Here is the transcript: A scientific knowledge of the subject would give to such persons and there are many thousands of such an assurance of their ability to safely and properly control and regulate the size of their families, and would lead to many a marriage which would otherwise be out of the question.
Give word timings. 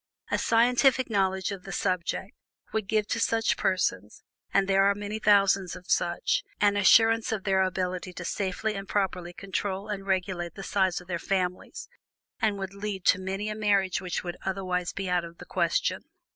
A 0.31 0.39
scientific 0.39 1.11
knowledge 1.11 1.51
of 1.51 1.61
the 1.61 1.71
subject 1.71 2.33
would 2.73 2.87
give 2.87 3.05
to 3.09 3.19
such 3.19 3.55
persons 3.55 4.23
and 4.51 4.67
there 4.67 4.85
are 4.85 4.95
many 4.95 5.19
thousands 5.19 5.75
of 5.75 5.91
such 5.91 6.43
an 6.59 6.75
assurance 6.75 7.31
of 7.31 7.43
their 7.43 7.61
ability 7.61 8.11
to 8.13 8.25
safely 8.25 8.73
and 8.73 8.89
properly 8.89 9.31
control 9.31 9.89
and 9.89 10.07
regulate 10.07 10.55
the 10.55 10.63
size 10.63 11.01
of 11.01 11.07
their 11.07 11.19
families, 11.19 11.87
and 12.39 12.57
would 12.57 12.73
lead 12.73 13.05
to 13.05 13.21
many 13.21 13.47
a 13.47 13.53
marriage 13.53 14.01
which 14.01 14.23
would 14.23 14.37
otherwise 14.43 14.91
be 14.91 15.07
out 15.07 15.23
of 15.23 15.37
the 15.37 15.45
question. 15.45 16.01